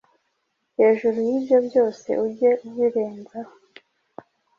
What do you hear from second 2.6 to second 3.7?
ubirenzaho